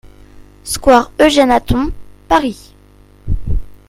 [0.63, 1.91] Square Eugène Hatton,
[2.27, 2.73] Paris